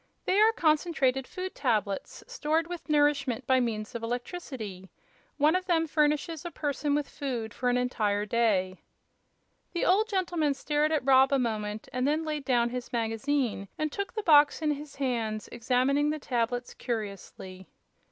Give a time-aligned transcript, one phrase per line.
[0.25, 4.89] "They are Concentrated Food Tablets, sorted with nourishment by means of electricity.
[5.37, 8.81] One of them furnishes a person with food for an entire day."
[9.73, 13.91] The old gentleman stared at Rob a moment and then laid down his magazine and
[13.91, 17.67] took the box in his hands, examining the tablets curiously.